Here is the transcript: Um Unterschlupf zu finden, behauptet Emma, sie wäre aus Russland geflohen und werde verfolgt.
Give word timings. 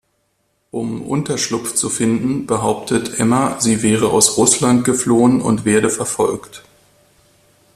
Um 0.71 1.03
Unterschlupf 1.03 1.75
zu 1.75 1.87
finden, 1.87 2.47
behauptet 2.47 3.19
Emma, 3.19 3.59
sie 3.61 3.83
wäre 3.83 4.09
aus 4.09 4.35
Russland 4.35 4.83
geflohen 4.83 5.39
und 5.41 5.63
werde 5.63 5.91
verfolgt. 5.91 6.63